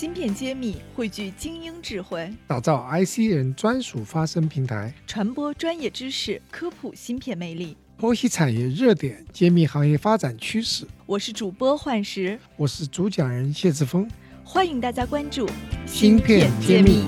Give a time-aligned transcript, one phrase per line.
[0.00, 10.86] 芯片揭秘汇聚精英智慧，打造 IC 人专属发声平台，传播专业知识，科普芯片魅力，剖析产业热点，揭秘行业发展趋势。
[11.04, 14.10] 我是主播幻石，我是主讲人谢志峰，
[14.42, 15.46] 欢迎大家关注
[15.84, 17.04] 芯片揭秘。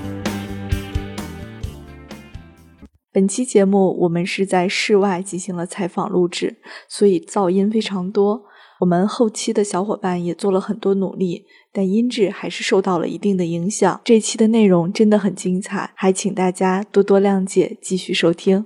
[3.11, 6.57] 本期节目我们是在室外进行了采访录制，
[6.87, 8.45] 所以噪音非常多。
[8.83, 14.01] 我们后期的小伙伴也做了很多努力，但音质还是受到了一定的影响。
[14.03, 18.65] 这期的内容真的很精彩，还请大家多多谅解，继续收听。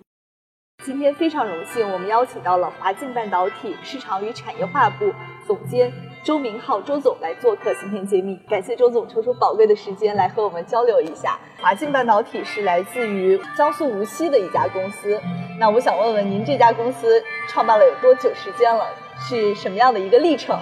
[0.83, 5.13] 今天非常荣幸，我们邀请到了华晋半导体市场与产业化部
[5.45, 5.93] 总监
[6.27, 8.37] 周明浩周总来做客芯片揭秘。
[8.49, 11.39] 感谢周总抽出宝贵的时间来和我们交流一下。
[11.61, 15.17] 华晋半导体是来自于江苏无锡的一家公司，
[15.57, 18.83] 那我想问问您，这家公司创办了有多久时间了？
[19.17, 20.59] 是什么样的一个历程？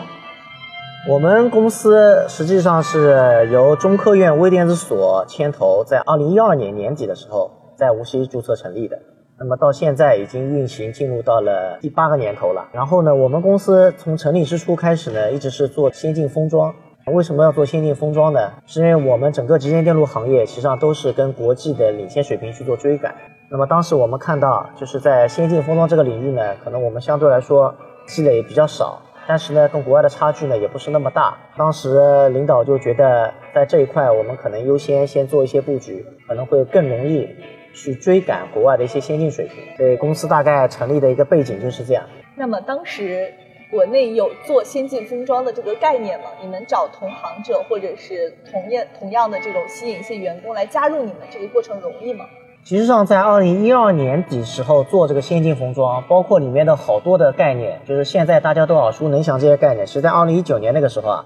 [1.09, 8.99] 我们公司实际上是由中科院微电子所牵头，在二零一二年年底的时候，在无锡注册成立的。
[9.39, 12.67] 那么到现在已经运行进入到了第八个年头了。
[12.71, 16.73] 然后呢，我们公司从成立之初开始呢，一直是做先进封装。
[17.13, 18.53] 为什么要做先进封装呢？
[18.65, 23.13] 是因为我们整个集成电路行业实际上都是跟国际的领先水平去做追赶。
[23.49, 27.75] 那么当时我们看到，就是在先进封装这个领域呢，可能我们相对来说。
[28.07, 31.35] 积累比较少，但是呢，跟国外的差距呢也不是那么大。
[31.57, 37.27] 当时领导就觉得，在这一块我们可能优先先做一些布局，可能会更容易
[37.76, 39.55] 去追赶国外的一些先进水平。
[39.77, 42.04] 所以公司大概成立的一个背景就是这样。
[42.35, 43.34] 那么当时
[43.70, 46.26] 国内有做先进封装的这个概念吗？
[46.41, 52.26] 你们找同行者或者是同业同样的这种吸引一些员工来加入你们这个过程容易吗？
[52.63, 59.85] 其实上，在二零一二年底时候做这个先进封装，包括里面的好多的概念，就是现在大家都耳熟能详这些概念。
[59.85, 61.26] 其实，在二零一九年那个时候啊，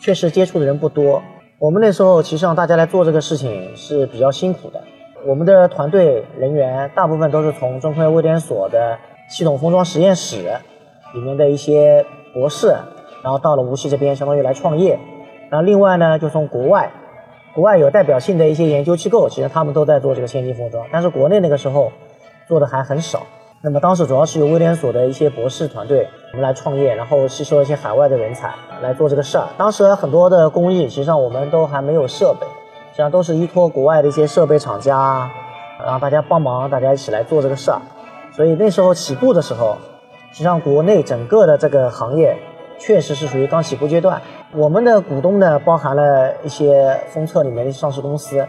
[0.00, 1.22] 确实接触的人不多。
[1.58, 4.80] 我们那时候其实上大家来做这个事情是比较辛苦的。
[5.26, 8.96] 我们的团队人员大部分都是从中科院微电所的
[9.28, 10.36] 系统封装实验室
[11.14, 12.68] 里面的一些博士，
[13.24, 14.96] 然后到了无锡这边，相当于来创业。
[15.50, 16.92] 然后另外呢，就从国外。
[17.54, 21.90] 国外有代表性的一些研究机构，其实他们都在做这个先进封装，但是国内那个时候
[22.46, 23.22] 做的还很少。
[23.62, 29.46] 那么当时主要是由微联所的一些博士团队，我们来创业，然后吸收一些海外的人才来做这个事儿。
[29.56, 32.46] 当时很多的工艺，实际上我们都还没有设备，
[32.96, 35.30] 实际上都是依托国外的一些设备厂家，
[35.84, 37.78] 然后大家帮忙，大家一起来做这个事儿。
[38.32, 39.76] 所以那时候起步的时候，
[40.32, 42.34] 实际上国内整个的这个行业
[42.78, 44.22] 确实是属于刚起步阶段。
[44.54, 48.48] 我们的股东呢，包含了一些封测里面的上市公司，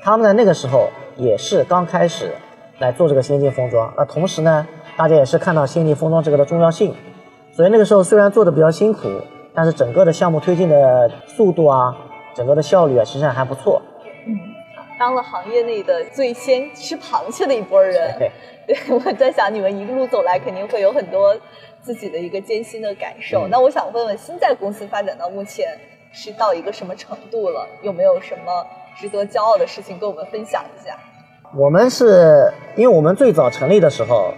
[0.00, 2.32] 他们在那个时候也是刚开始
[2.78, 3.92] 来做这个先进封装。
[3.96, 4.64] 那同时呢，
[4.96, 6.94] 大家也是看到先进封装这个的重要性，
[7.50, 9.08] 所以那个时候虽然做的比较辛苦，
[9.52, 11.96] 但是整个的项目推进的速度啊，
[12.38, 13.82] 整个的效率啊，实际上还不错。
[14.26, 14.30] 嗯，
[14.96, 18.16] 当了行业内的最先吃螃蟹的一波人。
[18.16, 18.30] 对，
[18.88, 21.36] 我在想你们一路走来肯定会有很多。
[21.80, 23.46] 自己的一个艰辛的感受。
[23.48, 25.64] 那我想问问，新在公司发展到目前
[26.12, 27.66] 是到一个什么程度了？
[27.82, 28.66] 有没有什么
[29.00, 30.98] 值得骄傲的事情跟我们分享一下？
[31.56, 34.34] 我们是因为我们最早成立的时候，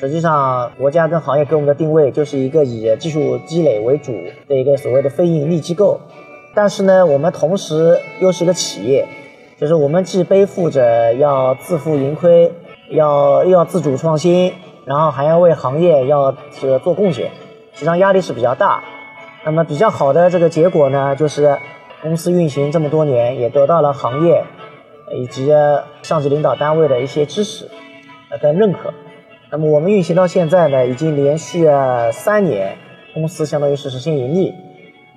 [0.00, 4.12] 实际上国家跟行业给我们的定位就是一个以技术积累为主
[4.48, 6.00] 的一个所谓的非盈利机构。
[6.54, 9.06] 但是呢，我们同时又是个企业，
[9.58, 12.52] 就是我们既背负着要自负盈亏，
[12.90, 14.52] 要又要自主创新。
[14.86, 17.30] 然后还要为行业要这个做贡献，
[17.74, 18.82] 实际上压力是比较大。
[19.44, 21.58] 那么比较好的这个结果呢，就是
[22.02, 24.42] 公司运行这么多年，也得到了行业
[25.14, 25.52] 以及
[26.02, 27.68] 上级领导单位的一些支持
[28.40, 28.92] 跟认可。
[29.50, 31.68] 那么我们运行到现在呢，已经连续
[32.10, 32.76] 三年，
[33.14, 34.52] 公司相当于是实现盈利，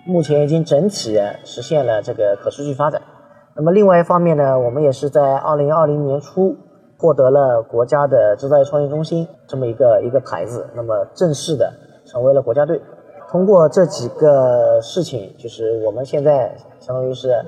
[0.05, 3.01] 目前已经整体实现了这个可持续发展。
[3.55, 6.55] 那么另外一方面呢，我们也是在二零二零年初。
[6.95, 11.73] 获得了国家的制造业创新中心这么一个一个牌子，那么正式的
[12.05, 12.79] 成为了国家队。
[13.29, 17.43] 通过这几个事情，就是我们现在相当于是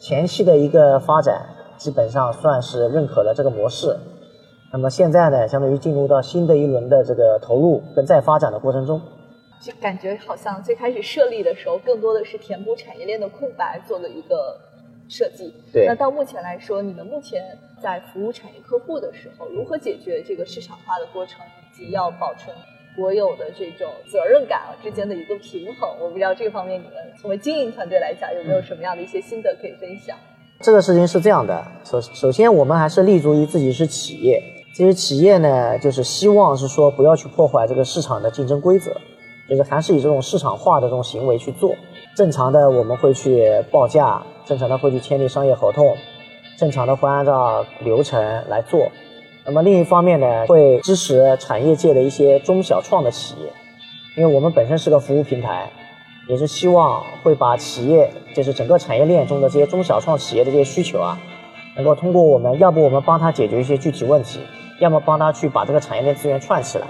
[0.00, 1.40] 前期的一个发展，
[1.76, 3.96] 基本上算是认可了这个模式。
[4.72, 9.00] 那么现在呢，相当于进入到新的一轮的这个投入跟再发展的过程中。
[9.60, 14.60] 就感觉好像最开始设立的时候，更多的是填补产业链的空白，做了一个。
[15.08, 15.86] 设计，对。
[15.86, 17.40] 那到目前来说，你们目前
[17.80, 22.52] 在服务产业客户的时候，如何解决这个市场化的过程，以及要保存
[22.96, 25.88] 国有的这种责任感之间的一个平衡？
[26.00, 30.18] 我不知道这个方面，你们作为经营团队来讲，有没有什么样的一些心得可以分享？
[30.58, 34.42] 这个事情是这样的，首首先我们还是立足于自己是企业，
[34.74, 38.90] 其实企业呢，就是希望是说不要去破坏这个市场的竞争规则，
[39.48, 41.74] 就是还是以这种市场化的这种行为去做。
[42.14, 44.22] 正常的我们会去报价。
[44.46, 45.96] 正常的会去签订商业合同，
[46.56, 48.92] 正常的会按照流程来做。
[49.44, 53.50] 那么另一方面呢，会支持产业界的一些中小创的企业，
[54.16, 55.68] 因为我们本身是个服务平台，
[56.28, 61.18] 也是希望会把企业，就是整个产业链中的这些中小创企业的这些需求啊，
[61.74, 64.38] 能够通过我们，要不我们帮他解决一些具体问题，
[64.78, 66.86] 要么帮他去把这个产业链资源串起来。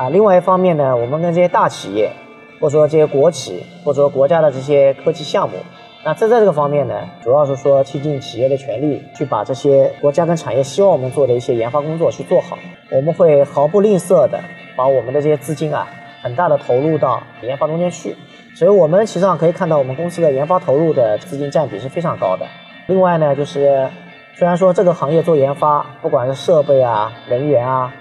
[0.00, 2.10] 啊，另外一方面呢，我们跟这些大企业，
[2.58, 5.56] 或者说这些国企，或者说国家的这些科技项目。
[6.02, 12.56] 那这在这个方面呢，主要是说倾尽企业的全力，去把这些国家跟产业希望我们做的一些研发工作去做好。
[12.90, 14.40] 我们会毫不吝啬的
[14.74, 15.86] 把我们的这些资金啊，
[16.22, 18.16] 很大的投入到研发中间去。
[18.54, 22.46] 所以我们实际上可以看到，我们公司的研发投入的资金占比是非常高的。
[22.86, 23.86] 另外呢，就是
[24.34, 27.92] 虽然说这个行业做研发，不管是设备啊、人员啊，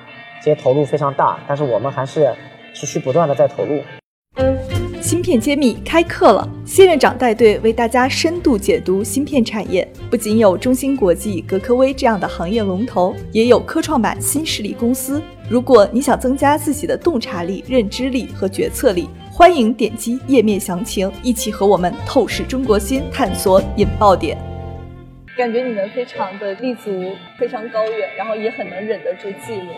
[0.41, 2.33] 这些投入非常大，但是我们还是
[2.73, 3.81] 持续不断的在投入。
[5.01, 9.87] 芯片揭秘开课了，谢院长带队为大家深度解读芯片产业。
[10.09, 15.21] 不仅有中芯国际、格科微这样的行业龙头，也有科创板新势力公司。
[15.49, 24.37] 如果你想增加自己的洞察力、认知力和决策力，欢迎点击页面详情，一起和我们透视中国芯，探索引爆点。
[25.35, 26.91] 感觉你们非常的立足，
[27.39, 29.71] 非常高远，然后也很能忍得住寂寞。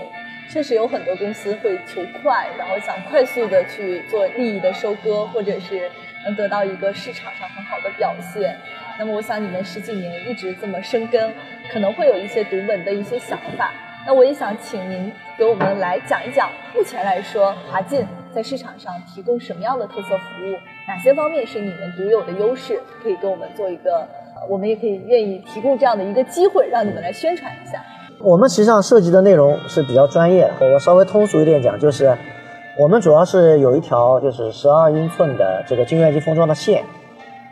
[0.51, 5.89] 确实有很多公司会求快，然后想快速的去做利益的收割，或者是
[6.25, 8.53] 能得到一个市场上很好的表现。
[8.99, 11.31] 那么，我想你们十几年一直这么深耕，
[11.71, 13.71] 可能会有一些独门的一些想法。
[14.05, 18.05] 那我也想请您给我们来讲一讲，目前来说，华进
[18.35, 20.57] 在市场上提供什么样的特色服务？
[20.85, 22.77] 哪些方面是你们独有的优势？
[23.01, 24.05] 可以给我们做一个，
[24.49, 27.81] 我们也可以愿意提供这样的一个机会，让你们来宣传一下。
[28.23, 32.15] 我们实际上涉及的内容是比较专业的，我稍微通俗一点讲，就是
[32.77, 36.83] 我们主要是有一条就是十二英寸的这个晶圆机封装的线。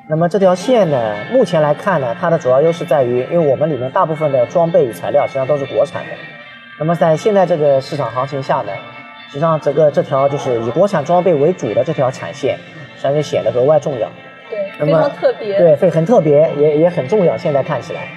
[0.07, 6.09] 那么这条线呢，目前来看呢，它的主要优势在于，因为我们里面大部分的装备与材料实际上都是国产的。
[6.79, 8.71] 那么在现在这个市场行情下呢，
[9.27, 12.57] 实际上整个这条就是以国产装备为主的这条产线，
[12.95, 14.09] 实际上就显得格外重要。
[14.49, 15.57] 对，非常特别。
[15.57, 17.37] 对，非很特别，也也很重要。
[17.37, 18.07] 现在看起来。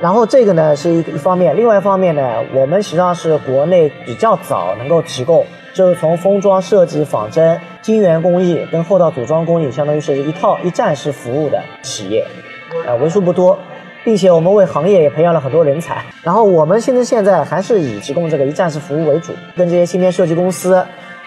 [0.00, 12.24] 然后这个呢是一一方面，另外一方面呢，我们实际上是国内比较早能够提供，就是从封装设计、仿真、晶圆工艺跟后道组装工艺，相当于是一套一站式服务的企业，
[12.86, 13.58] 啊，为数不多，
[14.04, 16.04] 并且我们为行业也培养了很多人才。
[16.22, 20.80] 然后我们现在现在还是以提供这个一站式服务为主，跟这些芯片设计公司，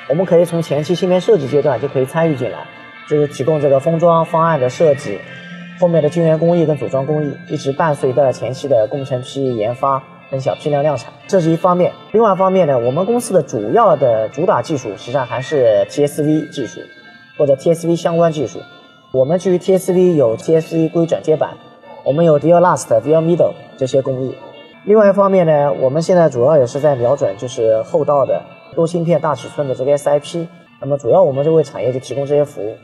[0.08, 2.60] 我们可以从前期芯片设计阶段就可以参与进来，
[3.10, 5.20] 就是提供这个封装方案的设计。
[5.82, 11.92] 后面的晶圆工艺跟组装工艺一直伴随着前期的工程批研发跟小批量量产，这是一方面。
[12.12, 16.82] 另外一方面呢，我们公司的主要的主打技术实际上还是 TSV 技术
[17.36, 18.60] 或者 TSV 相关技术。
[19.12, 21.50] 我们基于 TSV 有 TSV 硅转接板，
[22.04, 24.36] 我们有 Deal Last、Deal Middle 这些工艺。
[24.86, 28.40] 另外一方面呢，我们现在主要也是在瞄准就是后道的
[28.76, 30.46] 多芯片大尺寸的这个 SIP。
[30.80, 32.76] 那么主要我们就为产业就提供这些服务。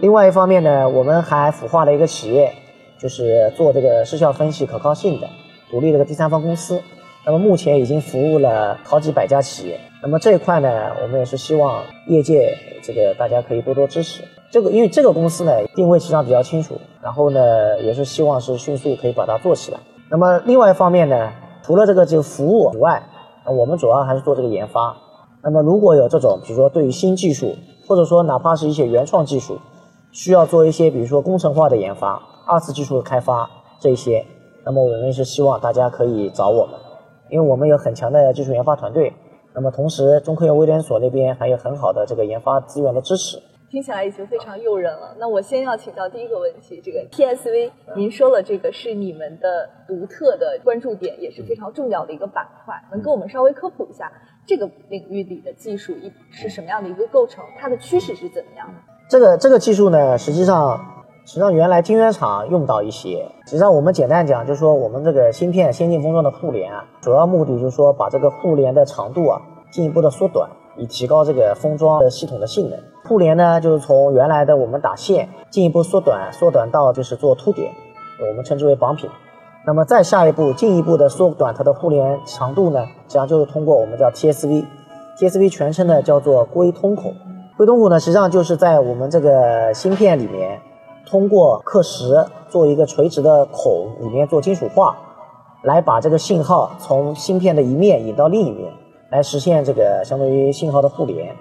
[0.00, 2.52] 另外一方面呢，我们还孵化了一个企业，
[3.00, 5.28] 就是做这个失效分析可靠性的
[5.72, 6.80] 独立这个第三方公司。
[7.26, 9.80] 那么目前已经服务了好几百家企业。
[10.00, 14.22] 那么这一块呢，我们也是希望业界这个大家可以多多支持。
[14.52, 19.80] 这个因为这个公司呢定位实际上比较清楚，然后呢也是希望是迅速可以把它做起来。
[20.08, 21.32] 那么另外一方面呢，
[21.64, 23.02] 除了这个这个服务以外，
[23.44, 24.96] 我们主要还是做这个研发。
[25.42, 27.56] 那么如果有这种，比如说对于新技术，
[27.88, 29.58] 或者说哪怕是一些原创技术，
[30.10, 33.48] 需要做一些，比如说工程化的研发、二次技术的开发
[33.80, 34.24] 这些，
[34.64, 36.74] 那么我们是希望大家可以找我们，
[37.30, 39.12] 因为我们有很强的技术研发团队。
[39.54, 43.42] 那么同时，中科院微联所那边还有很好的这个研发资源的支持。
[43.70, 45.14] 听起来已经非常诱人了。
[45.18, 54.10] 那我先要请教第一个问题，这个 TSV，您说了这个是你们的独特的关注点，也是非常重要的一个板块，能跟我们稍微科普一下
[54.46, 58.74] 这个领域里的技术一是什么样的一个构成，它的趋势是怎么样的？
[59.08, 60.78] 这个这个技术呢，实际上，
[61.24, 63.26] 实际上原来晶圆厂用到一些。
[63.46, 72.78] 实际上我们简单讲，就是说我们这个芯片先进封装的互联啊，主要目的就是说把这个互联的长度啊进一步的缩短，以提高这个封装的系统的性能。
[73.06, 77.72] 互联呢，就是从原来的我们打线进一步缩短，缩短到就是做凸点，
[78.28, 79.08] 我们称之为绑品。
[79.64, 87.14] 那么再下一步进一步的缩短它的互联长度呢，实际上就是通过我们叫 TSV，TSV 全称呢叫做硅通孔。
[87.58, 90.60] 硅通孔呢，实际上就是在我们这个芯片里面，
[91.04, 94.96] 通过刻蚀做一个垂直的孔，里面做金属化，
[95.64, 98.72] 来把这个信号从芯片的一面引到另一面，
[99.10, 101.34] 来实现这个相当于信号的互联。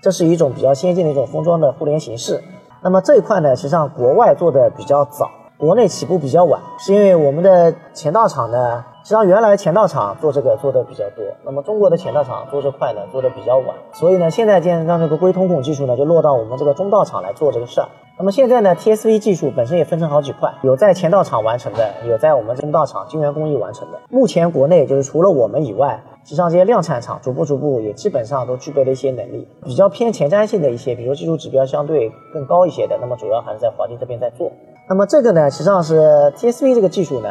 [0.00, 2.42] 这是一种比较先进的一种封装的互联形式。
[2.82, 17.88] 那么这一块呢，实际上国外做的比较早，国内起步比较晚，是因为我们的前道厂呢，实际上原来前道厂做这个做的比较多，那么中国的前道厂做这块呢做的比较晚，所以呢，现在见让这个硅通孔技术呢就落到我们这个中道厂来做这个事儿。
[18.16, 23.98] 那么现在呢，TSV 技术本身也分成好几块，有在前道厂完成的，有在我们中道厂晶圆工艺完成的。
[24.10, 34.52] 目前国内就是除了我们以外，实际上这些量产厂逐步逐步也基本上都具备了一些能力，比较偏前瞻性的一些，比如技术指标相对更高一些的，那么主要还是在华晶这边在做。
[34.88, 36.00] 那么这个呢，实际上是
[36.34, 37.28] TSV 这个技术呢，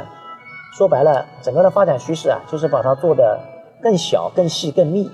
[0.73, 3.39] 说白了，整个的发展趋势啊，就是把它做的
[3.81, 5.09] 更小、更细、更密，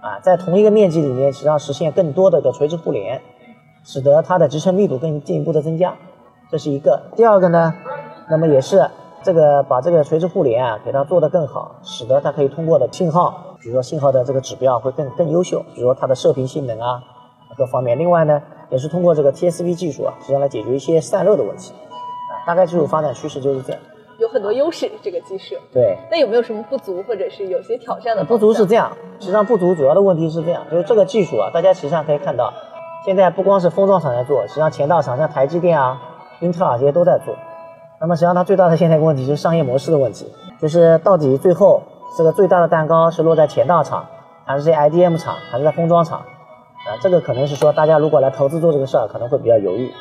[0.00, 3.22] 啊，在同一个面积里面，实际上实现更多的个垂直互联，
[3.84, 5.94] 使得它的集成密度更进一步的增加，
[6.50, 7.00] 这是一个。
[7.14, 7.72] 第二个呢，
[8.28, 8.90] 那么也是
[9.22, 17.00] 这个把这个垂直互联啊，给它做得更好，使得它可以通过的信号，比如说信号的这个指标会更更优秀，比如说它的射频性能啊，
[17.56, 17.96] 各方面。
[17.96, 18.42] 另外呢。
[18.72, 21.72] 也是通过这个 TSV 技术啊，实际上来解决一些散热的问题，
[22.28, 23.80] 啊，大概技术发展趋势就是这样。
[24.18, 25.54] 有很多优势，这个技术。
[25.72, 25.98] 对。
[26.10, 28.24] 那有没有什么不足，或者是有些挑战的？
[28.24, 32.52] 不足是这样，实际上不足主要的问题是这样，就是这个技术啊，大家实际上可以看到，
[33.04, 36.00] 现在不光是封装厂在做，实际上前道厂像台积电啊、
[36.40, 37.34] 英特尔这些都在做。
[38.00, 41.82] 那么实际上它最大的现在一个问题就是商业模式的问题，就是到底最后
[42.16, 44.06] 这个最大的蛋糕是落在前道厂，
[44.44, 46.22] 还是在 IDM 厂，还是在封装厂？
[46.84, 49.92] 啊，这个可能是说，大家如果来投资做这个事儿，可能会比较犹豫，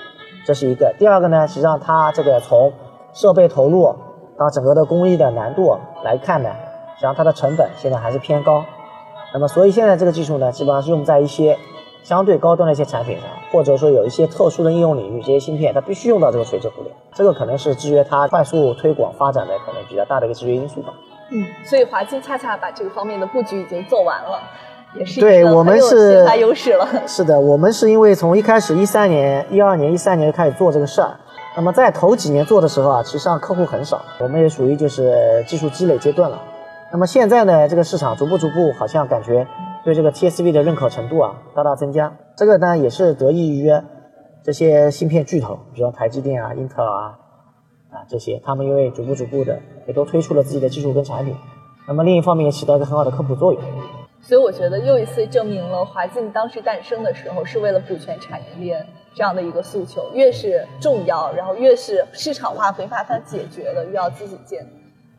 [0.46, 0.94] 这是一个。
[0.98, 2.74] 第二个呢，实际上它这个从
[3.14, 3.96] 设备投入
[4.38, 6.50] 到整个的工艺的难度来看呢，
[6.96, 8.66] 实际上它的成本现在还是偏高。
[9.34, 11.58] 那么，所以现在这个技术呢，基本上是用在一些
[12.04, 20.94] 相对高端的一些产品上，或者说有一些特殊的应用领域，这些芯片它必须用到这个垂直互联，这个可能是制约它快速推广发展的可能比较大的一个制约因素吧。
[21.30, 24.42] 嗯，所以华晶恰恰把这个方面的布局已经做完了。
[25.20, 26.88] 对我们是优势了。
[27.08, 31.18] 是的，我们是因为从一开始一三年、一二年、一三年就开始做这个事儿。
[31.56, 36.42] 那么在头几年做的时候啊，其实上客户很少，我们也属于就是技术积累阶段了。
[36.92, 39.48] 那么现在呢，这个市场逐步逐步好像感觉
[39.84, 42.14] 对这个 TSV 的认可程度啊大大增加。
[42.36, 43.72] 这个呢也是得益于
[44.44, 47.16] 这些芯片巨头，比如说台积电啊、英特尔啊
[47.92, 51.36] 啊这些，他们因为逐步逐步的也都推出了自己的技术跟产品。
[51.88, 53.62] 那么另一方面也起到一个很好的科普作用。
[54.22, 64.66] 所以我觉得又一次证明了华镜当时诞生的时候是为了补全产业链这样的一个诉求，越是重要，然后越是市场化没办法解决的，越要自己建，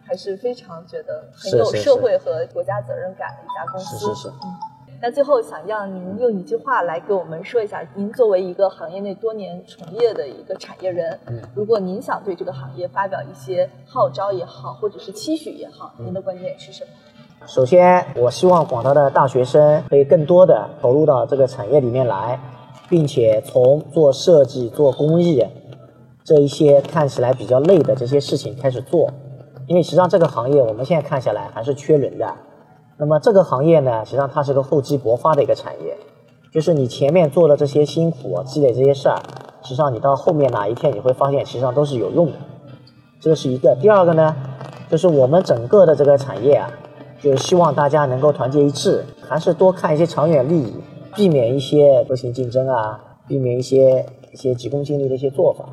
[0.07, 3.99] 还是非常觉得很有社会和国家责任感的一家公司。
[3.99, 4.29] 是是是。
[4.29, 4.57] 嗯。
[5.05, 16.91] 那最后想让您用一句话来给我们说一下，您作为一个行业内多年从业的一个产业人，嗯如果您想对这个行业发表一些号召也好，或者是期许也好，您的观点是什么？
[17.47, 22.41] 首先，我希望广大的大学生可以更多的投入到这个产业里面来，
[22.89, 25.45] 并且从做设计、做工艺
[26.25, 29.11] 这一些看起来比较累的这些事情开始做。
[29.67, 32.33] 因为实际上这个行业我们现在看下来还是缺人的。
[32.97, 35.97] 那么这个行业呢，实际上它是个厚积薄发的一个产业，
[36.53, 39.17] 就是你前面做的这些辛苦、积累这些事儿，
[39.63, 42.35] 实际上你到后面哪一天你会发现，实际上都是有用的。
[43.21, 43.77] 这是一个。
[43.81, 44.35] 第二个呢，
[44.89, 46.71] 就是我们整个的这个产业啊。
[47.23, 50.75] 就是希望大家能够团结一致，还是多看一些长远利益，
[51.15, 52.99] 避免一些恶性竞争啊，
[53.29, 55.65] 避免一些一些急功近利的一些做法。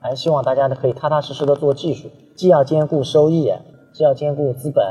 [0.00, 3.52] 还是希望大家呢可以踏踏实实的做技术，既要兼顾收益，
[3.92, 4.84] 既要兼顾资本，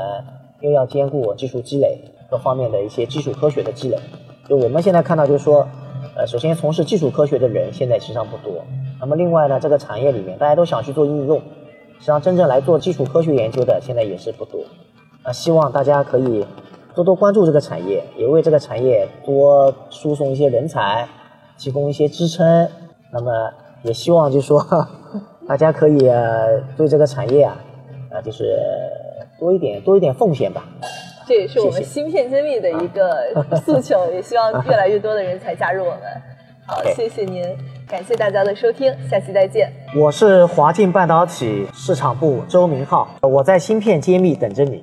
[0.60, 1.98] 又要兼顾技术积累
[2.30, 3.98] 各方面的一些基础科学的积累。
[4.48, 5.66] 就我们现在看到，就是说，
[6.16, 8.62] 呃，首先从事技术科学的人现在实际上不多。
[9.00, 14.60] 那么另外呢，这个产业里面大家都想去做应用，实际上真正来做基础科学研究的现在也是不多。
[15.22, 16.44] 啊，希望大家可以
[16.94, 21.06] 多多关注这个产业，也为这个产业多输送一些人才，
[21.56, 22.68] 提供一些支撑。
[23.12, 23.30] 那么，
[23.82, 24.60] 也希望就是说，
[25.46, 26.10] 大家可以
[26.76, 27.56] 对这个产业啊，
[28.10, 28.58] 啊，就是
[29.38, 30.64] 多一点多一点奉献吧。
[31.24, 36.00] 这也是我们芯片揭秘的一个诉求，也希望越来越多的人才加入我们。
[36.66, 37.44] 好， 谢谢您，
[37.88, 39.72] 感谢大家的收听，下期再见。
[39.96, 44.82] 我是华进半导体市场部周明浩，我在芯片揭秘等着你。